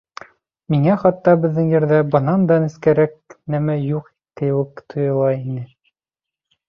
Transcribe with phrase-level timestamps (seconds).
[0.75, 4.09] Миңә хатта беҙҙең Ерҙә бынан да нескәрәк нәмә юҡ
[4.43, 5.67] кеүек тойола ине.